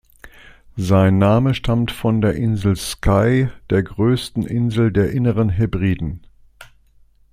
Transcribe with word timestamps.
Sein 0.77 1.19
Name 1.19 1.53
stammt 1.53 1.91
von 1.91 2.21
der 2.21 2.33
Insel 2.33 2.75
Skye, 2.75 3.51
der 3.69 3.83
größten 3.83 4.47
Insel 4.47 4.91
der 4.91 5.11
Inneren 5.11 5.49
Hebriden. 5.49 6.25